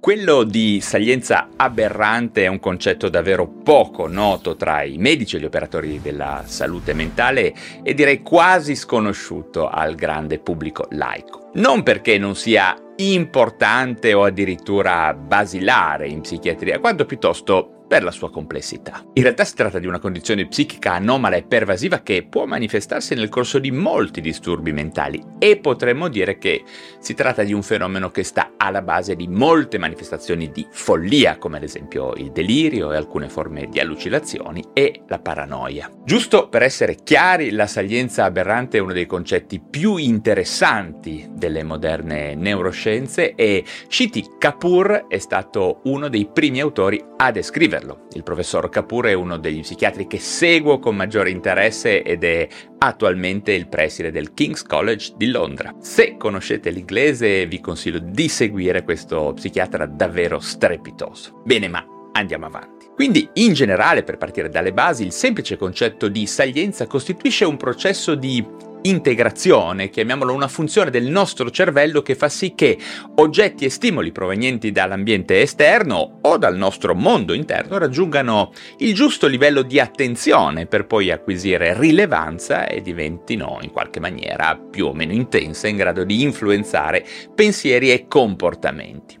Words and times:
Quello 0.00 0.44
di 0.44 0.80
salienza 0.80 1.50
aberrante 1.56 2.44
è 2.44 2.46
un 2.46 2.58
concetto 2.58 3.10
davvero 3.10 3.46
poco 3.46 4.06
noto 4.06 4.56
tra 4.56 4.82
i 4.82 4.96
medici 4.96 5.36
e 5.36 5.40
gli 5.40 5.44
operatori 5.44 6.00
della 6.00 6.42
salute 6.46 6.94
mentale 6.94 7.52
e 7.82 7.92
direi 7.92 8.22
quasi 8.22 8.74
sconosciuto 8.74 9.68
al 9.68 9.94
grande 9.96 10.38
pubblico 10.38 10.86
laico. 10.92 11.50
Non 11.56 11.82
perché 11.82 12.16
non 12.16 12.34
sia 12.34 12.74
importante 12.96 14.14
o 14.14 14.24
addirittura 14.24 15.12
basilare 15.12 16.08
in 16.08 16.22
psichiatria, 16.22 16.78
quanto 16.78 17.04
piuttosto 17.04 17.79
per 17.90 18.04
la 18.04 18.12
sua 18.12 18.30
complessità. 18.30 19.02
In 19.14 19.24
realtà 19.24 19.42
si 19.42 19.56
tratta 19.56 19.80
di 19.80 19.88
una 19.88 19.98
condizione 19.98 20.46
psichica 20.46 20.92
anomala 20.92 21.34
e 21.34 21.42
pervasiva 21.42 22.02
che 22.02 22.22
può 22.22 22.46
manifestarsi 22.46 23.16
nel 23.16 23.28
corso 23.28 23.58
di 23.58 23.72
molti 23.72 24.20
disturbi 24.20 24.70
mentali 24.70 25.20
e 25.40 25.56
potremmo 25.56 26.06
dire 26.06 26.38
che 26.38 26.62
si 27.00 27.14
tratta 27.14 27.42
di 27.42 27.52
un 27.52 27.64
fenomeno 27.64 28.12
che 28.12 28.22
sta 28.22 28.52
alla 28.56 28.82
base 28.82 29.16
di 29.16 29.26
molte 29.26 29.76
manifestazioni 29.76 30.52
di 30.52 30.64
follia, 30.70 31.36
come 31.38 31.56
ad 31.56 31.64
esempio 31.64 32.14
il 32.14 32.30
delirio 32.30 32.92
e 32.92 32.96
alcune 32.96 33.28
forme 33.28 33.66
di 33.68 33.80
allucinazioni 33.80 34.62
e 34.72 35.02
la 35.08 35.18
paranoia. 35.18 35.90
Giusto 36.04 36.48
per 36.48 36.62
essere 36.62 36.94
chiari, 37.02 37.50
la 37.50 37.66
salienza 37.66 38.22
aberrante 38.22 38.78
è 38.78 38.80
uno 38.80 38.92
dei 38.92 39.06
concetti 39.06 39.58
più 39.58 39.96
interessanti 39.96 41.28
delle 41.32 41.64
moderne 41.64 42.36
neuroscienze 42.36 43.34
e 43.34 43.64
Shiti 43.88 44.24
Kapoor 44.38 45.06
è 45.08 45.18
stato 45.18 45.80
uno 45.86 46.08
dei 46.08 46.28
primi 46.32 46.60
autori 46.60 47.02
a 47.16 47.32
descriverlo 47.32 47.79
saperlo. 47.80 48.06
Il 48.12 48.22
professor 48.22 48.68
Kapoor 48.68 49.06
è 49.06 49.12
uno 49.12 49.38
degli 49.38 49.60
psichiatri 49.60 50.06
che 50.06 50.18
seguo 50.18 50.78
con 50.78 50.94
maggiore 50.94 51.30
interesse 51.30 52.02
ed 52.02 52.24
è 52.24 52.46
attualmente 52.78 53.52
il 53.52 53.68
preside 53.68 54.10
del 54.10 54.34
King's 54.34 54.62
College 54.62 55.14
di 55.16 55.26
Londra. 55.28 55.74
Se 55.80 56.16
conoscete 56.16 56.70
l'inglese 56.70 57.46
vi 57.46 57.60
consiglio 57.60 57.98
di 57.98 58.28
seguire 58.28 58.84
questo 58.84 59.32
psichiatra 59.34 59.86
davvero 59.86 60.38
strepitoso. 60.38 61.40
Bene, 61.44 61.68
ma 61.68 61.84
andiamo 62.12 62.46
avanti. 62.46 62.88
Quindi, 62.94 63.28
in 63.34 63.52
generale, 63.54 64.02
per 64.02 64.18
partire 64.18 64.48
dalle 64.48 64.72
basi, 64.72 65.04
il 65.04 65.12
semplice 65.12 65.56
concetto 65.56 66.08
di 66.08 66.26
salienza 66.26 66.86
costituisce 66.86 67.44
un 67.44 67.56
processo 67.56 68.14
di 68.14 68.44
integrazione, 68.82 69.90
chiamiamolo 69.90 70.32
una 70.32 70.48
funzione 70.48 70.90
del 70.90 71.04
nostro 71.04 71.50
cervello 71.50 72.02
che 72.02 72.14
fa 72.14 72.28
sì 72.28 72.54
che 72.54 72.78
oggetti 73.16 73.64
e 73.64 73.70
stimoli 73.70 74.12
provenienti 74.12 74.72
dall'ambiente 74.72 75.40
esterno 75.40 76.18
o 76.22 76.38
dal 76.38 76.56
nostro 76.56 76.94
mondo 76.94 77.32
interno 77.32 77.78
raggiungano 77.78 78.52
il 78.78 78.94
giusto 78.94 79.26
livello 79.26 79.62
di 79.62 79.78
attenzione 79.78 80.66
per 80.66 80.86
poi 80.86 81.10
acquisire 81.10 81.78
rilevanza 81.78 82.66
e 82.66 82.80
diventino 82.80 83.58
in 83.60 83.70
qualche 83.70 84.00
maniera 84.00 84.56
più 84.56 84.86
o 84.86 84.94
meno 84.94 85.12
intense 85.12 85.68
in 85.68 85.76
grado 85.76 86.04
di 86.04 86.22
influenzare 86.22 87.04
pensieri 87.34 87.90
e 87.90 88.06
comportamenti. 88.08 89.18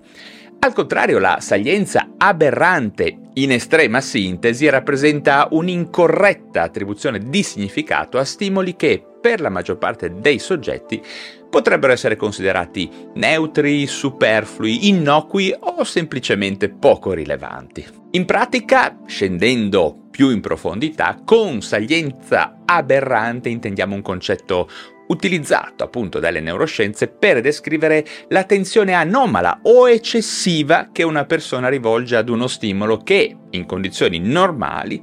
Al 0.62 0.74
contrario, 0.74 1.18
la 1.18 1.38
salienza 1.40 1.99
aberrante 2.22 3.16
in 3.34 3.52
estrema 3.52 4.02
sintesi 4.02 4.68
rappresenta 4.68 5.48
un'incorretta 5.52 6.62
attribuzione 6.62 7.18
di 7.18 7.42
significato 7.42 8.18
a 8.18 8.24
stimoli 8.24 8.76
che 8.76 9.02
per 9.20 9.40
la 9.40 9.48
maggior 9.48 9.78
parte 9.78 10.12
dei 10.20 10.38
soggetti 10.38 11.02
potrebbero 11.48 11.92
essere 11.92 12.16
considerati 12.16 12.90
neutri, 13.14 13.86
superflui, 13.86 14.88
innocui 14.88 15.54
o 15.58 15.82
semplicemente 15.84 16.68
poco 16.68 17.12
rilevanti. 17.12 17.84
In 18.12 18.24
pratica, 18.26 18.98
scendendo 19.06 19.96
più 20.10 20.30
in 20.30 20.40
profondità, 20.40 21.20
con 21.24 21.62
salienza 21.62 22.60
aberrante 22.64 23.48
intendiamo 23.48 23.94
un 23.94 24.02
concetto 24.02 24.68
utilizzato 25.10 25.84
appunto 25.84 26.18
dalle 26.18 26.40
neuroscienze 26.40 27.08
per 27.08 27.40
descrivere 27.40 28.04
l'attenzione 28.28 28.94
anomala 28.94 29.60
o 29.62 29.88
eccessiva 29.88 30.88
che 30.90 31.02
una 31.02 31.24
persona 31.24 31.68
rivolge 31.68 32.16
ad 32.16 32.28
uno 32.28 32.46
stimolo 32.46 32.98
che, 32.98 33.36
in 33.50 33.66
condizioni 33.66 34.18
normali, 34.18 35.02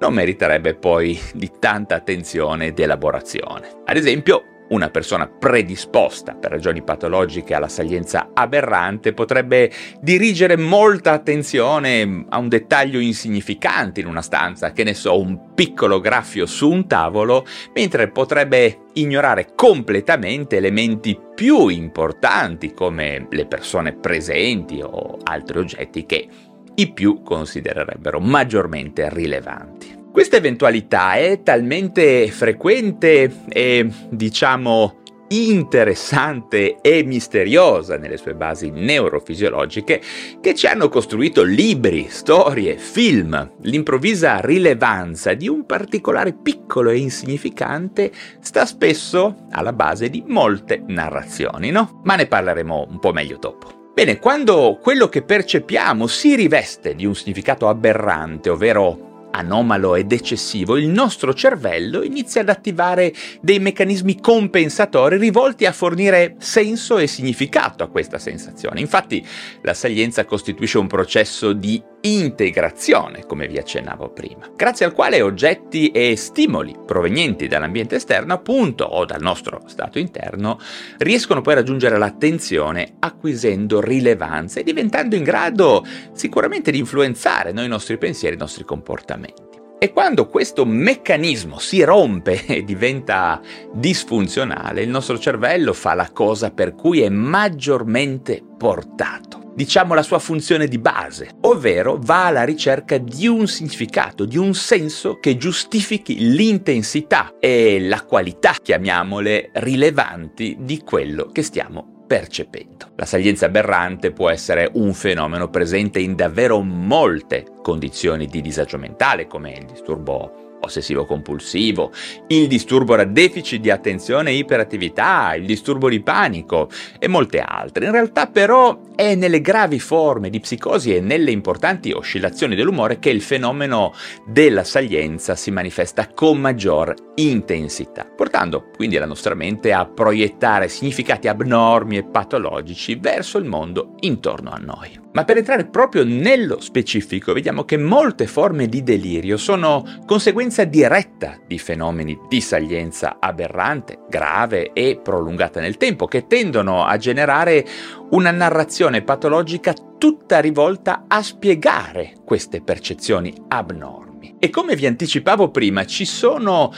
non 0.00 0.14
meriterebbe 0.14 0.74
poi 0.74 1.18
di 1.32 1.50
tanta 1.60 1.94
attenzione 1.94 2.66
ed 2.66 2.78
elaborazione. 2.78 3.82
Ad 3.84 3.96
esempio, 3.96 4.51
una 4.72 4.88
persona 4.90 5.26
predisposta 5.26 6.34
per 6.34 6.50
ragioni 6.50 6.82
patologiche 6.82 7.54
alla 7.54 7.68
salienza 7.68 8.30
aberrante 8.32 9.12
potrebbe 9.12 9.70
dirigere 10.00 10.56
molta 10.56 11.12
attenzione 11.12 12.24
a 12.28 12.38
un 12.38 12.48
dettaglio 12.48 12.98
insignificante 12.98 14.00
in 14.00 14.06
una 14.06 14.22
stanza, 14.22 14.72
che 14.72 14.84
ne 14.84 14.94
so, 14.94 15.18
un 15.18 15.52
piccolo 15.54 16.00
graffio 16.00 16.46
su 16.46 16.70
un 16.70 16.86
tavolo, 16.86 17.44
mentre 17.74 18.10
potrebbe 18.10 18.84
ignorare 18.94 19.52
completamente 19.54 20.56
elementi 20.56 21.18
più 21.34 21.68
importanti 21.68 22.72
come 22.72 23.26
le 23.30 23.46
persone 23.46 23.92
presenti 23.92 24.80
o 24.82 25.18
altri 25.22 25.58
oggetti 25.58 26.06
che 26.06 26.28
i 26.74 26.92
più 26.92 27.22
considererebbero 27.22 28.18
maggiormente 28.20 29.08
rilevanti. 29.10 30.01
Questa 30.12 30.36
eventualità 30.36 31.14
è 31.14 31.42
talmente 31.42 32.28
frequente 32.28 33.32
e, 33.48 33.88
diciamo, 34.10 35.00
interessante 35.28 36.82
e 36.82 37.02
misteriosa 37.02 37.96
nelle 37.96 38.18
sue 38.18 38.34
basi 38.34 38.68
neurofisiologiche 38.68 40.02
che 40.38 40.54
ci 40.54 40.66
hanno 40.66 40.90
costruito 40.90 41.42
libri, 41.42 42.08
storie, 42.10 42.76
film. 42.76 43.52
L'improvvisa 43.62 44.40
rilevanza 44.40 45.32
di 45.32 45.48
un 45.48 45.64
particolare 45.64 46.34
piccolo 46.34 46.90
e 46.90 46.98
insignificante 46.98 48.12
sta 48.40 48.66
spesso 48.66 49.46
alla 49.50 49.72
base 49.72 50.10
di 50.10 50.22
molte 50.26 50.82
narrazioni, 50.86 51.70
no? 51.70 52.02
Ma 52.04 52.16
ne 52.16 52.26
parleremo 52.26 52.88
un 52.90 52.98
po' 52.98 53.12
meglio 53.12 53.38
dopo. 53.38 53.90
Bene, 53.94 54.18
quando 54.18 54.78
quello 54.80 55.08
che 55.08 55.22
percepiamo 55.22 56.06
si 56.06 56.36
riveste 56.36 56.94
di 56.94 57.06
un 57.06 57.14
significato 57.14 57.66
aberrante, 57.66 58.50
ovvero 58.50 59.08
anomalo 59.32 59.96
ed 59.96 60.12
eccessivo, 60.12 60.76
il 60.76 60.88
nostro 60.88 61.34
cervello 61.34 62.02
inizia 62.02 62.42
ad 62.42 62.48
attivare 62.48 63.12
dei 63.40 63.58
meccanismi 63.58 64.20
compensatori 64.20 65.18
rivolti 65.18 65.66
a 65.66 65.72
fornire 65.72 66.36
senso 66.38 66.98
e 66.98 67.06
significato 67.06 67.82
a 67.82 67.88
questa 67.88 68.18
sensazione. 68.18 68.80
Infatti 68.80 69.24
la 69.62 69.74
salienza 69.74 70.24
costituisce 70.24 70.78
un 70.78 70.86
processo 70.86 71.52
di 71.52 71.82
integrazione, 72.02 73.26
come 73.26 73.46
vi 73.46 73.58
accennavo 73.58 74.10
prima, 74.10 74.50
grazie 74.56 74.86
al 74.86 74.92
quale 74.92 75.20
oggetti 75.20 75.90
e 75.90 76.16
stimoli 76.16 76.76
provenienti 76.84 77.48
dall'ambiente 77.48 77.96
esterno, 77.96 78.34
appunto, 78.34 78.84
o 78.84 79.04
dal 79.04 79.20
nostro 79.20 79.62
stato 79.66 79.98
interno, 79.98 80.58
riescono 80.98 81.40
poi 81.40 81.54
a 81.54 81.56
raggiungere 81.56 81.98
l'attenzione 81.98 82.94
acquisendo 82.98 83.80
rilevanza 83.80 84.60
e 84.60 84.64
diventando 84.64 85.14
in 85.14 85.22
grado 85.22 85.84
sicuramente 86.12 86.70
di 86.70 86.78
influenzare 86.78 87.52
noi 87.52 87.66
i 87.66 87.68
nostri 87.68 87.98
pensieri 87.98 88.36
i 88.36 88.38
nostri 88.38 88.64
comportamenti. 88.64 89.50
E 89.78 89.92
quando 89.92 90.28
questo 90.28 90.64
meccanismo 90.64 91.58
si 91.58 91.82
rompe 91.82 92.46
e 92.46 92.62
diventa 92.62 93.40
disfunzionale, 93.72 94.82
il 94.82 94.88
nostro 94.88 95.18
cervello 95.18 95.72
fa 95.72 95.94
la 95.94 96.10
cosa 96.12 96.52
per 96.52 96.74
cui 96.76 97.00
è 97.00 97.08
maggiormente 97.08 98.42
portato 98.56 99.41
diciamo 99.54 99.94
la 99.94 100.02
sua 100.02 100.18
funzione 100.18 100.66
di 100.66 100.78
base, 100.78 101.30
ovvero 101.42 101.98
va 102.00 102.26
alla 102.26 102.44
ricerca 102.44 102.98
di 102.98 103.26
un 103.26 103.46
significato, 103.46 104.24
di 104.24 104.38
un 104.38 104.54
senso 104.54 105.18
che 105.18 105.36
giustifichi 105.36 106.30
l'intensità 106.34 107.34
e 107.38 107.80
la 107.80 108.02
qualità, 108.04 108.54
chiamiamole, 108.62 109.50
rilevanti 109.54 110.56
di 110.60 110.82
quello 110.82 111.26
che 111.26 111.42
stiamo 111.42 112.04
percependo. 112.06 112.90
La 112.96 113.06
salienza 113.06 113.46
aberrante 113.46 114.12
può 114.12 114.28
essere 114.28 114.70
un 114.74 114.92
fenomeno 114.92 115.48
presente 115.48 115.98
in 115.98 116.14
davvero 116.14 116.60
molte 116.60 117.46
condizioni 117.62 118.26
di 118.26 118.42
disagio 118.42 118.76
mentale, 118.76 119.26
come 119.26 119.52
il 119.52 119.64
disturbo 119.64 120.41
ossessivo 120.64 121.04
compulsivo, 121.04 121.92
il 122.28 122.46
disturbo 122.46 122.96
da 122.96 123.04
deficit 123.04 123.60
di 123.60 123.70
attenzione 123.70 124.30
e 124.30 124.34
iperattività, 124.34 125.34
il 125.34 125.46
disturbo 125.46 125.88
di 125.88 126.02
panico 126.02 126.68
e 126.98 127.08
molte 127.08 127.40
altre. 127.40 127.86
In 127.86 127.92
realtà 127.92 128.26
però 128.26 128.80
è 128.94 129.14
nelle 129.14 129.40
gravi 129.40 129.78
forme 129.78 130.30
di 130.30 130.40
psicosi 130.40 130.94
e 130.94 131.00
nelle 131.00 131.30
importanti 131.30 131.92
oscillazioni 131.92 132.54
dell'umore 132.54 132.98
che 132.98 133.10
il 133.10 133.22
fenomeno 133.22 133.92
della 134.26 134.64
salienza 134.64 135.34
si 135.34 135.50
manifesta 135.50 136.08
con 136.14 136.38
maggior 136.38 136.94
intensità, 137.16 138.04
portando 138.04 138.70
quindi 138.74 138.96
la 138.96 139.06
nostra 139.06 139.34
mente 139.34 139.72
a 139.72 139.86
proiettare 139.86 140.68
significati 140.68 141.28
abnormi 141.28 141.96
e 141.96 142.04
patologici 142.04 142.94
verso 142.96 143.38
il 143.38 143.44
mondo 143.44 143.94
intorno 144.00 144.50
a 144.50 144.58
noi. 144.58 145.01
Ma 145.12 145.24
per 145.24 145.36
entrare 145.36 145.66
proprio 145.66 146.04
nello 146.04 146.58
specifico, 146.60 147.34
vediamo 147.34 147.64
che 147.64 147.76
molte 147.76 148.26
forme 148.26 148.66
di 148.66 148.82
delirio 148.82 149.36
sono 149.36 149.84
conseguenza 150.06 150.64
diretta 150.64 151.38
di 151.46 151.58
fenomeni 151.58 152.18
di 152.28 152.40
salienza 152.40 153.18
aberrante, 153.20 153.98
grave 154.08 154.72
e 154.72 154.98
prolungata 155.02 155.60
nel 155.60 155.76
tempo, 155.76 156.06
che 156.06 156.26
tendono 156.26 156.84
a 156.84 156.96
generare 156.96 157.66
una 158.10 158.30
narrazione 158.30 159.02
patologica 159.02 159.74
tutta 159.98 160.40
rivolta 160.40 161.04
a 161.06 161.22
spiegare 161.22 162.14
queste 162.24 162.62
percezioni 162.62 163.34
abnormi. 163.48 164.36
E 164.38 164.50
come 164.50 164.76
vi 164.76 164.86
anticipavo 164.86 165.50
prima, 165.50 165.84
ci 165.84 166.04
sono 166.04 166.72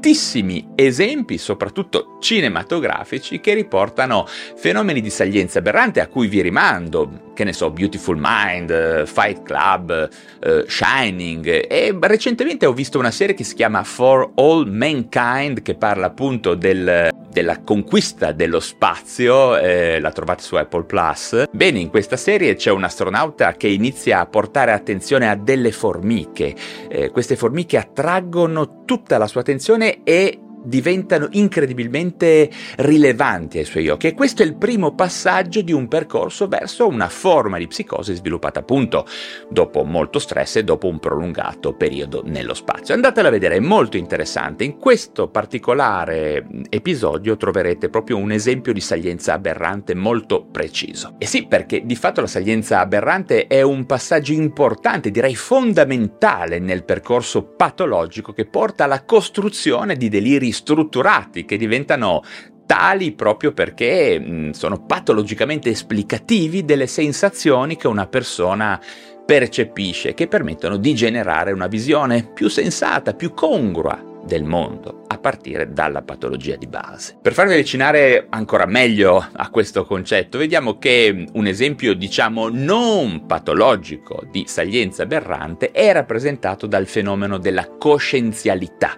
moltissimi 0.00 0.70
esempi, 0.76 1.36
soprattutto 1.36 2.16
cinematografici, 2.20 3.38
che 3.38 3.52
riportano 3.52 4.26
fenomeni 4.26 5.02
di 5.02 5.10
salienza 5.10 5.58
aberrante 5.58 6.00
a 6.00 6.06
cui 6.06 6.26
vi 6.26 6.40
rimando, 6.40 7.32
che 7.34 7.44
ne 7.44 7.52
so, 7.52 7.70
Beautiful 7.70 8.16
Mind, 8.18 9.04
Fight 9.04 9.42
Club, 9.42 10.08
uh, 10.42 10.64
Shining 10.66 11.66
e 11.68 11.96
recentemente 12.00 12.64
ho 12.64 12.72
visto 12.72 12.98
una 12.98 13.10
serie 13.10 13.34
che 13.34 13.44
si 13.44 13.54
chiama 13.54 13.84
For 13.84 14.32
All 14.36 14.68
Mankind 14.68 15.60
che 15.60 15.74
parla 15.74 16.06
appunto 16.06 16.54
del, 16.54 17.10
della 17.30 17.60
conquista 17.60 18.32
dello 18.32 18.60
spazio, 18.60 19.58
eh, 19.58 20.00
la 20.00 20.12
trovate 20.12 20.42
su 20.42 20.56
Apple 20.56 20.84
Plus. 20.84 21.44
Bene, 21.50 21.78
in 21.78 21.88
questa 21.90 22.16
serie 22.16 22.56
c'è 22.56 22.70
un 22.70 22.84
astronauta 22.84 23.52
che 23.52 23.68
inizia 23.68 24.20
a 24.20 24.26
portare 24.26 24.72
attenzione 24.72 25.28
a 25.28 25.36
delle 25.36 25.72
formiche. 25.72 26.54
Eh, 26.88 27.10
queste 27.10 27.36
formiche 27.36 27.76
attraggono 27.76 28.84
tutta 28.84 29.18
la 29.18 29.26
sua 29.26 29.40
attenzione 29.40 29.89
e 30.06 30.38
diventano 30.62 31.28
incredibilmente 31.32 32.50
rilevanti 32.76 33.58
ai 33.58 33.64
suoi 33.64 33.88
occhi 33.88 34.08
e 34.08 34.14
questo 34.14 34.42
è 34.42 34.46
il 34.46 34.56
primo 34.56 34.94
passaggio 34.94 35.60
di 35.62 35.72
un 35.72 35.88
percorso 35.88 36.48
verso 36.48 36.86
una 36.86 37.08
forma 37.08 37.58
di 37.58 37.66
psicosi 37.66 38.14
sviluppata 38.14 38.60
appunto 38.60 39.06
dopo 39.48 39.84
molto 39.84 40.18
stress 40.18 40.56
e 40.56 40.64
dopo 40.64 40.88
un 40.88 40.98
prolungato 40.98 41.74
periodo 41.74 42.22
nello 42.24 42.54
spazio. 42.54 42.94
Andatela 42.94 43.28
a 43.28 43.30
vedere, 43.30 43.56
è 43.56 43.60
molto 43.60 43.96
interessante. 43.96 44.64
In 44.64 44.76
questo 44.76 45.28
particolare 45.28 46.46
episodio 46.68 47.36
troverete 47.36 47.88
proprio 47.88 48.18
un 48.18 48.32
esempio 48.32 48.72
di 48.72 48.80
salienza 48.80 49.34
aberrante 49.34 49.94
molto 49.94 50.44
preciso. 50.44 51.14
E 51.18 51.26
sì, 51.26 51.46
perché 51.46 51.84
di 51.84 51.96
fatto 51.96 52.20
la 52.20 52.26
salienza 52.26 52.80
aberrante 52.80 53.46
è 53.46 53.62
un 53.62 53.86
passaggio 53.86 54.32
importante, 54.32 55.10
direi 55.10 55.34
fondamentale 55.34 56.58
nel 56.58 56.84
percorso 56.84 57.42
patologico 57.42 58.32
che 58.32 58.46
porta 58.46 58.84
alla 58.84 59.04
costruzione 59.04 59.96
di 59.96 60.08
deliri 60.08 60.49
strutturati 60.52 61.44
che 61.44 61.56
diventano 61.56 62.22
tali 62.70 63.10
proprio 63.12 63.52
perché 63.52 64.18
mh, 64.18 64.50
sono 64.50 64.84
patologicamente 64.84 65.70
esplicativi 65.70 66.64
delle 66.64 66.86
sensazioni 66.86 67.76
che 67.76 67.88
una 67.88 68.06
persona 68.06 68.80
percepisce, 69.26 70.14
che 70.14 70.28
permettono 70.28 70.76
di 70.76 70.94
generare 70.94 71.50
una 71.52 71.66
visione 71.66 72.30
più 72.32 72.48
sensata, 72.48 73.14
più 73.14 73.34
congrua 73.34 74.22
del 74.24 74.44
mondo, 74.44 75.02
a 75.08 75.18
partire 75.18 75.72
dalla 75.72 76.02
patologia 76.02 76.54
di 76.54 76.66
base. 76.66 77.16
Per 77.20 77.32
farvi 77.32 77.54
avvicinare 77.54 78.26
ancora 78.28 78.66
meglio 78.66 79.24
a 79.32 79.50
questo 79.50 79.84
concetto, 79.84 80.38
vediamo 80.38 80.78
che 80.78 81.26
un 81.32 81.46
esempio, 81.46 81.94
diciamo, 81.94 82.48
non 82.50 83.26
patologico 83.26 84.22
di 84.30 84.44
salienza 84.46 85.02
aberrante 85.02 85.72
è 85.72 85.92
rappresentato 85.92 86.66
dal 86.66 86.86
fenomeno 86.86 87.38
della 87.38 87.66
coscienzialità 87.66 88.96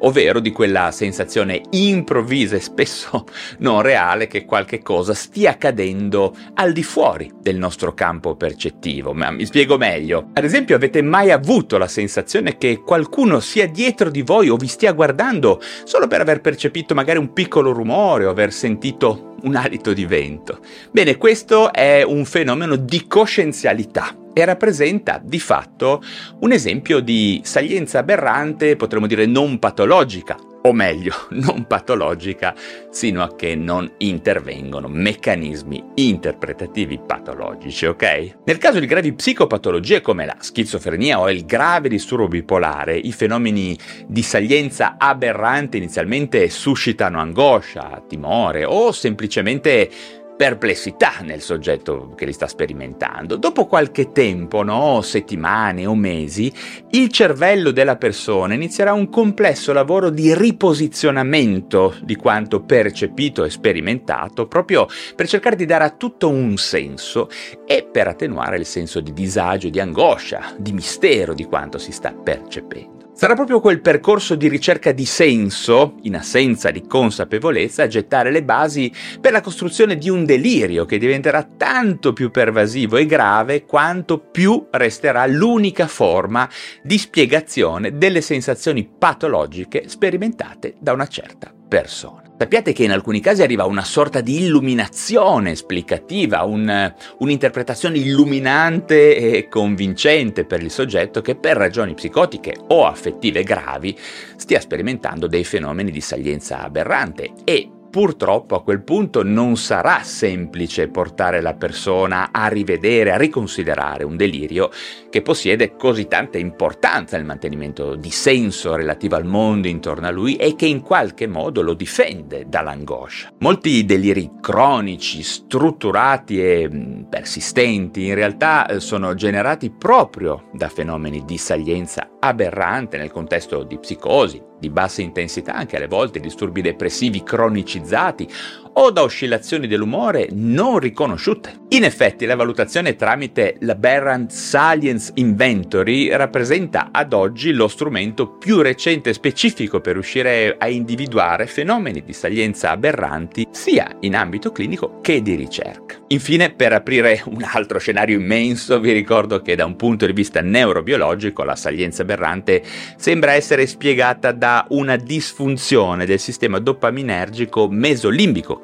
ovvero 0.00 0.40
di 0.40 0.52
quella 0.52 0.90
sensazione 0.90 1.60
improvvisa 1.70 2.56
e 2.56 2.60
spesso 2.60 3.24
non 3.58 3.82
reale 3.82 4.26
che 4.26 4.44
qualche 4.44 4.82
cosa 4.82 5.14
stia 5.14 5.50
accadendo 5.50 6.34
al 6.54 6.72
di 6.72 6.82
fuori 6.82 7.30
del 7.40 7.56
nostro 7.56 7.94
campo 7.94 8.36
percettivo. 8.36 9.12
Ma 9.12 9.30
mi 9.30 9.46
spiego 9.46 9.76
meglio. 9.76 10.30
Ad 10.34 10.44
esempio, 10.44 10.76
avete 10.76 11.02
mai 11.02 11.30
avuto 11.30 11.78
la 11.78 11.88
sensazione 11.88 12.56
che 12.58 12.82
qualcuno 12.84 13.40
sia 13.40 13.68
dietro 13.68 14.10
di 14.10 14.22
voi 14.22 14.48
o 14.48 14.56
vi 14.56 14.66
stia 14.66 14.92
guardando 14.92 15.60
solo 15.84 16.06
per 16.06 16.20
aver 16.20 16.40
percepito 16.40 16.94
magari 16.94 17.18
un 17.18 17.32
piccolo 17.32 17.72
rumore 17.72 18.24
o 18.24 18.30
aver 18.30 18.52
sentito 18.52 19.34
un 19.42 19.54
alito 19.54 19.92
di 19.92 20.04
vento? 20.04 20.60
Bene, 20.90 21.16
questo 21.16 21.72
è 21.72 22.02
un 22.02 22.24
fenomeno 22.24 22.76
di 22.76 23.06
coscienzialità 23.06 24.17
e 24.32 24.44
rappresenta 24.44 25.20
di 25.22 25.40
fatto 25.40 26.02
un 26.40 26.52
esempio 26.52 27.00
di 27.00 27.40
salienza 27.44 28.00
aberrante, 28.00 28.76
potremmo 28.76 29.06
dire 29.06 29.26
non 29.26 29.58
patologica, 29.58 30.36
o 30.62 30.72
meglio, 30.72 31.14
non 31.30 31.66
patologica, 31.66 32.54
sino 32.90 33.22
a 33.22 33.34
che 33.34 33.54
non 33.54 33.90
intervengono 33.98 34.88
meccanismi 34.88 35.82
interpretativi 35.94 37.00
patologici, 37.04 37.86
ok? 37.86 38.36
Nel 38.44 38.58
caso 38.58 38.78
di 38.78 38.86
gravi 38.86 39.12
psicopatologie 39.12 40.00
come 40.00 40.26
la 40.26 40.36
schizofrenia 40.38 41.20
o 41.20 41.30
il 41.30 41.44
grave 41.44 41.88
disturbo 41.88 42.28
bipolare, 42.28 42.96
i 42.96 43.12
fenomeni 43.12 43.78
di 44.06 44.22
salienza 44.22 44.96
aberrante 44.98 45.76
inizialmente 45.76 46.48
suscitano 46.48 47.20
angoscia, 47.20 48.02
timore 48.06 48.64
o 48.64 48.92
semplicemente 48.92 49.90
perplessità 50.38 51.14
nel 51.22 51.40
soggetto 51.40 52.12
che 52.14 52.24
li 52.24 52.32
sta 52.32 52.46
sperimentando. 52.46 53.34
Dopo 53.34 53.66
qualche 53.66 54.12
tempo, 54.12 54.62
no, 54.62 55.02
settimane 55.02 55.84
o 55.84 55.96
mesi, 55.96 56.50
il 56.92 57.10
cervello 57.10 57.72
della 57.72 57.96
persona 57.96 58.54
inizierà 58.54 58.92
un 58.92 59.08
complesso 59.08 59.72
lavoro 59.72 60.10
di 60.10 60.32
riposizionamento 60.32 61.96
di 62.02 62.14
quanto 62.14 62.62
percepito 62.62 63.42
e 63.42 63.50
sperimentato, 63.50 64.46
proprio 64.46 64.86
per 65.16 65.26
cercare 65.26 65.56
di 65.56 65.66
dare 65.66 65.82
a 65.82 65.90
tutto 65.90 66.28
un 66.28 66.56
senso 66.56 67.28
e 67.66 67.82
per 67.82 68.06
attenuare 68.06 68.58
il 68.58 68.64
senso 68.64 69.00
di 69.00 69.12
disagio, 69.12 69.68
di 69.68 69.80
angoscia, 69.80 70.54
di 70.56 70.70
mistero 70.70 71.34
di 71.34 71.46
quanto 71.46 71.78
si 71.78 71.90
sta 71.90 72.12
percependo. 72.12 72.97
Sarà 73.18 73.34
proprio 73.34 73.58
quel 73.58 73.80
percorso 73.80 74.36
di 74.36 74.46
ricerca 74.46 74.92
di 74.92 75.04
senso, 75.04 75.96
in 76.02 76.14
assenza 76.14 76.70
di 76.70 76.86
consapevolezza, 76.86 77.82
a 77.82 77.88
gettare 77.88 78.30
le 78.30 78.44
basi 78.44 78.92
per 79.20 79.32
la 79.32 79.40
costruzione 79.40 79.98
di 79.98 80.08
un 80.08 80.24
delirio 80.24 80.84
che 80.84 80.98
diventerà 80.98 81.42
tanto 81.42 82.12
più 82.12 82.30
pervasivo 82.30 82.96
e 82.96 83.06
grave 83.06 83.64
quanto 83.64 84.20
più 84.20 84.68
resterà 84.70 85.26
l'unica 85.26 85.88
forma 85.88 86.48
di 86.80 86.96
spiegazione 86.96 87.98
delle 87.98 88.20
sensazioni 88.20 88.88
patologiche 88.88 89.88
sperimentate 89.88 90.76
da 90.78 90.92
una 90.92 91.08
certa 91.08 91.52
persona. 91.68 92.27
Sappiate 92.40 92.72
che 92.72 92.84
in 92.84 92.92
alcuni 92.92 93.18
casi 93.18 93.42
arriva 93.42 93.64
una 93.64 93.82
sorta 93.82 94.20
di 94.20 94.44
illuminazione 94.44 95.50
esplicativa, 95.50 96.44
un, 96.44 96.94
un'interpretazione 97.18 97.98
illuminante 97.98 99.16
e 99.16 99.48
convincente 99.48 100.44
per 100.44 100.62
il 100.62 100.70
soggetto 100.70 101.20
che 101.20 101.34
per 101.34 101.56
ragioni 101.56 101.94
psicotiche 101.94 102.54
o 102.68 102.86
affettive 102.86 103.42
gravi 103.42 103.98
stia 104.36 104.60
sperimentando 104.60 105.26
dei 105.26 105.42
fenomeni 105.42 105.90
di 105.90 106.00
salienza 106.00 106.62
aberrante 106.62 107.32
e 107.42 107.70
Purtroppo 107.90 108.54
a 108.54 108.62
quel 108.62 108.82
punto 108.82 109.22
non 109.22 109.56
sarà 109.56 110.02
semplice 110.02 110.88
portare 110.88 111.40
la 111.40 111.54
persona 111.54 112.28
a 112.30 112.46
rivedere, 112.48 113.12
a 113.12 113.16
riconsiderare 113.16 114.04
un 114.04 114.14
delirio 114.14 114.70
che 115.08 115.22
possiede 115.22 115.74
così 115.74 116.06
tanta 116.06 116.36
importanza 116.36 117.16
nel 117.16 117.24
mantenimento 117.24 117.94
di 117.94 118.10
senso 118.10 118.76
relativo 118.76 119.16
al 119.16 119.24
mondo 119.24 119.68
intorno 119.68 120.06
a 120.06 120.10
lui 120.10 120.36
e 120.36 120.54
che 120.54 120.66
in 120.66 120.82
qualche 120.82 121.26
modo 121.26 121.62
lo 121.62 121.72
difende 121.72 122.44
dall'angoscia. 122.46 123.32
Molti 123.38 123.84
deliri 123.86 124.32
cronici, 124.38 125.22
strutturati 125.22 126.42
e 126.42 126.68
mm, 126.70 127.02
persistenti 127.04 128.06
in 128.06 128.14
realtà 128.14 128.66
eh, 128.66 128.80
sono 128.80 129.14
generati 129.14 129.70
proprio 129.70 130.50
da 130.52 130.68
fenomeni 130.68 131.24
di 131.24 131.38
salienza 131.38 132.10
aberrante 132.20 132.98
nel 132.98 133.10
contesto 133.10 133.62
di 133.62 133.78
psicosi, 133.78 134.42
di 134.58 134.70
bassa 134.70 135.02
intensità, 135.02 135.54
anche 135.54 135.76
alle 135.76 135.86
volte 135.86 136.20
disturbi 136.20 136.62
depressivi 136.62 137.22
cronicizzati 137.22 138.28
o 138.74 138.90
da 138.90 139.02
oscillazioni 139.02 139.66
dell'umore 139.66 140.28
non 140.32 140.78
riconosciute. 140.78 141.66
In 141.70 141.84
effetti 141.84 142.26
la 142.26 142.36
valutazione 142.36 142.96
tramite 142.96 143.56
l'Aberrant 143.60 144.30
Salience 144.30 145.12
Inventory 145.14 146.08
rappresenta 146.08 146.88
ad 146.92 147.12
oggi 147.12 147.52
lo 147.52 147.68
strumento 147.68 148.28
più 148.28 148.60
recente 148.62 149.10
e 149.10 149.14
specifico 149.14 149.80
per 149.80 149.94
riuscire 149.94 150.56
a 150.58 150.68
individuare 150.68 151.46
fenomeni 151.46 152.02
di 152.02 152.12
salienza 152.12 152.70
aberranti 152.70 153.46
sia 153.50 153.96
in 154.00 154.16
ambito 154.16 154.52
clinico 154.52 155.00
che 155.00 155.22
di 155.22 155.34
ricerca. 155.34 155.96
Infine, 156.08 156.50
per 156.50 156.72
aprire 156.72 157.22
un 157.26 157.44
altro 157.44 157.78
scenario 157.78 158.18
immenso, 158.18 158.80
vi 158.80 158.92
ricordo 158.92 159.42
che 159.42 159.54
da 159.54 159.66
un 159.66 159.76
punto 159.76 160.06
di 160.06 160.12
vista 160.12 160.40
neurobiologico 160.40 161.44
la 161.44 161.56
salienza 161.56 162.02
aberrante 162.02 162.62
sembra 162.96 163.32
essere 163.32 163.66
spiegata 163.66 164.32
da 164.32 164.66
una 164.70 164.96
disfunzione 164.96 166.06
del 166.06 166.18
sistema 166.18 166.58
dopaminergico 166.58 167.68
mesolimbico 167.68 168.58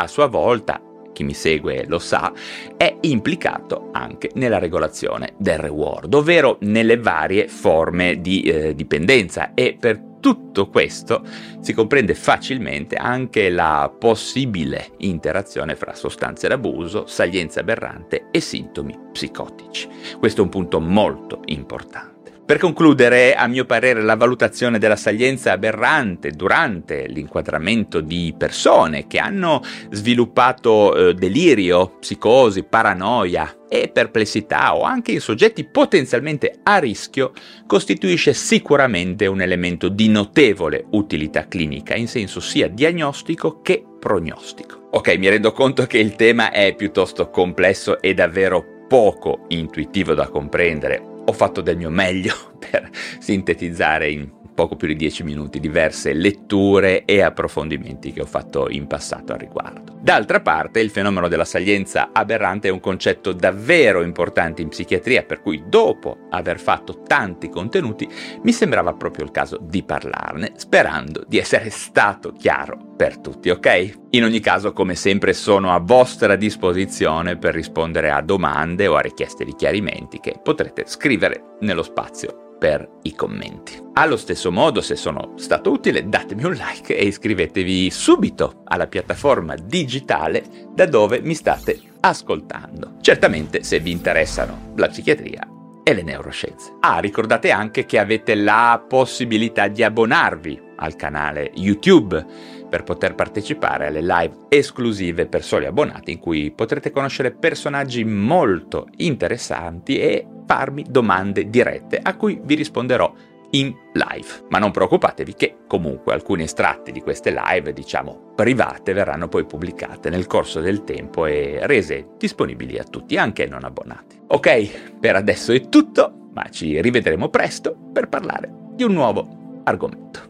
a 0.00 0.06
sua 0.06 0.26
volta 0.26 0.80
chi 1.12 1.24
mi 1.24 1.34
segue 1.34 1.84
lo 1.86 1.98
sa, 1.98 2.32
è 2.76 2.96
implicato 3.02 3.90
anche 3.92 4.30
nella 4.34 4.58
regolazione 4.58 5.34
del 5.36 5.58
reward, 5.58 6.14
ovvero 6.14 6.56
nelle 6.60 6.96
varie 6.96 7.48
forme 7.48 8.20
di 8.20 8.42
eh, 8.42 8.74
dipendenza 8.74 9.52
e 9.52 9.76
per 9.78 10.08
tutto 10.20 10.68
questo 10.68 11.22
si 11.60 11.72
comprende 11.72 12.14
facilmente 12.14 12.96
anche 12.96 13.50
la 13.50 13.92
possibile 13.98 14.92
interazione 14.98 15.76
fra 15.76 15.94
sostanze 15.94 16.48
d'abuso, 16.48 17.06
salienza 17.06 17.60
aberrante 17.60 18.26
e 18.30 18.40
sintomi 18.40 18.96
psicotici. 19.12 19.88
Questo 20.18 20.40
è 20.40 20.44
un 20.44 20.50
punto 20.50 20.80
molto 20.80 21.40
importante. 21.46 22.19
Per 22.50 22.58
concludere, 22.58 23.36
a 23.36 23.46
mio 23.46 23.64
parere, 23.64 24.02
la 24.02 24.16
valutazione 24.16 24.80
della 24.80 24.96
salienza 24.96 25.52
aberrante 25.52 26.32
durante 26.32 27.06
l'inquadramento 27.06 28.00
di 28.00 28.34
persone 28.36 29.06
che 29.06 29.18
hanno 29.18 29.62
sviluppato 29.90 31.10
eh, 31.10 31.14
delirio, 31.14 31.98
psicosi, 32.00 32.64
paranoia 32.64 33.66
e 33.68 33.88
perplessità 33.94 34.74
o 34.74 34.82
anche 34.82 35.12
in 35.12 35.20
soggetti 35.20 35.62
potenzialmente 35.62 36.58
a 36.64 36.78
rischio 36.78 37.34
costituisce 37.68 38.34
sicuramente 38.34 39.28
un 39.28 39.42
elemento 39.42 39.88
di 39.88 40.08
notevole 40.08 40.86
utilità 40.90 41.46
clinica 41.46 41.94
in 41.94 42.08
senso 42.08 42.40
sia 42.40 42.66
diagnostico 42.66 43.60
che 43.62 43.84
prognostico. 44.00 44.88
Ok, 44.90 45.16
mi 45.18 45.28
rendo 45.28 45.52
conto 45.52 45.86
che 45.86 45.98
il 45.98 46.16
tema 46.16 46.50
è 46.50 46.74
piuttosto 46.74 47.30
complesso 47.30 48.00
e 48.00 48.12
davvero 48.12 48.78
poco 48.88 49.44
intuitivo 49.50 50.14
da 50.14 50.26
comprendere, 50.26 51.09
ho 51.24 51.32
fatto 51.32 51.60
del 51.60 51.76
mio 51.76 51.90
meglio 51.90 52.34
per 52.58 52.90
sintetizzare 53.18 54.10
in 54.10 54.39
poco 54.60 54.76
più 54.76 54.88
di 54.88 54.96
10 54.96 55.22
minuti 55.22 55.58
diverse 55.58 56.12
letture 56.12 57.06
e 57.06 57.22
approfondimenti 57.22 58.12
che 58.12 58.20
ho 58.20 58.26
fatto 58.26 58.68
in 58.68 58.86
passato 58.86 59.32
al 59.32 59.38
riguardo. 59.38 59.96
D'altra 60.02 60.42
parte, 60.42 60.80
il 60.80 60.90
fenomeno 60.90 61.28
della 61.28 61.46
salienza 61.46 62.10
aberrante 62.12 62.68
è 62.68 62.70
un 62.70 62.78
concetto 62.78 63.32
davvero 63.32 64.02
importante 64.02 64.60
in 64.60 64.68
psichiatria, 64.68 65.22
per 65.22 65.40
cui 65.40 65.62
dopo 65.66 66.26
aver 66.28 66.60
fatto 66.60 67.00
tanti 67.06 67.48
contenuti 67.48 68.06
mi 68.42 68.52
sembrava 68.52 68.92
proprio 68.92 69.24
il 69.24 69.30
caso 69.30 69.58
di 69.62 69.82
parlarne, 69.82 70.52
sperando 70.56 71.24
di 71.26 71.38
essere 71.38 71.70
stato 71.70 72.32
chiaro 72.32 72.92
per 72.98 73.16
tutti, 73.16 73.48
ok? 73.48 73.92
In 74.10 74.24
ogni 74.24 74.40
caso, 74.40 74.74
come 74.74 74.94
sempre, 74.94 75.32
sono 75.32 75.72
a 75.72 75.78
vostra 75.78 76.36
disposizione 76.36 77.38
per 77.38 77.54
rispondere 77.54 78.10
a 78.10 78.20
domande 78.20 78.86
o 78.88 78.96
a 78.96 79.00
richieste 79.00 79.46
di 79.46 79.54
chiarimenti 79.54 80.20
che 80.20 80.38
potrete 80.42 80.84
scrivere 80.86 81.56
nello 81.60 81.82
spazio 81.82 82.48
per 82.60 82.86
i 83.04 83.14
commenti. 83.14 83.82
Allo 83.94 84.18
stesso 84.18 84.52
modo, 84.52 84.82
se 84.82 84.94
sono 84.94 85.32
stato 85.36 85.70
utile, 85.70 86.06
datemi 86.06 86.44
un 86.44 86.52
like 86.52 86.94
e 86.94 87.06
iscrivetevi 87.06 87.90
subito 87.90 88.60
alla 88.64 88.86
piattaforma 88.86 89.54
digitale 89.56 90.44
da 90.74 90.84
dove 90.84 91.22
mi 91.22 91.34
state 91.34 91.80
ascoltando. 92.00 92.96
Certamente 93.00 93.62
se 93.62 93.80
vi 93.80 93.90
interessano 93.90 94.72
la 94.76 94.88
psichiatria 94.88 95.48
e 95.82 95.94
le 95.94 96.02
neuroscienze. 96.02 96.76
Ah, 96.80 96.98
ricordate 96.98 97.50
anche 97.50 97.86
che 97.86 97.98
avete 97.98 98.34
la 98.34 98.84
possibilità 98.86 99.68
di 99.68 99.82
abbonarvi 99.82 100.68
al 100.76 100.96
canale 100.96 101.50
YouTube 101.54 102.24
per 102.70 102.84
poter 102.84 103.14
partecipare 103.14 103.88
alle 103.88 104.00
live 104.00 104.46
esclusive 104.48 105.26
per 105.26 105.42
soli 105.42 105.66
abbonati 105.66 106.12
in 106.12 106.18
cui 106.18 106.50
potrete 106.52 106.90
conoscere 106.90 107.32
personaggi 107.32 108.04
molto 108.04 108.86
interessanti 108.96 109.98
e 109.98 110.26
farmi 110.46 110.84
domande 110.88 111.50
dirette 111.50 111.98
a 112.00 112.16
cui 112.16 112.40
vi 112.42 112.54
risponderò 112.54 113.12
in 113.50 113.74
live. 113.92 114.46
Ma 114.48 114.58
non 114.58 114.70
preoccupatevi 114.70 115.34
che 115.34 115.56
comunque 115.66 116.12
alcuni 116.12 116.44
estratti 116.44 116.92
di 116.92 117.00
queste 117.00 117.32
live, 117.32 117.72
diciamo 117.72 118.32
private, 118.34 118.92
verranno 118.92 119.28
poi 119.28 119.44
pubblicate 119.44 120.08
nel 120.08 120.26
corso 120.26 120.60
del 120.60 120.84
tempo 120.84 121.26
e 121.26 121.58
rese 121.62 122.10
disponibili 122.16 122.78
a 122.78 122.84
tutti, 122.84 123.16
anche 123.16 123.42
ai 123.42 123.48
non 123.48 123.64
abbonati. 123.64 124.18
Ok, 124.28 124.98
per 124.98 125.16
adesso 125.16 125.52
è 125.52 125.68
tutto, 125.68 126.28
ma 126.32 126.48
ci 126.50 126.80
rivedremo 126.80 127.28
presto 127.28 127.76
per 127.92 128.08
parlare 128.08 128.50
di 128.74 128.84
un 128.84 128.92
nuovo 128.92 129.62
argomento. 129.64 130.29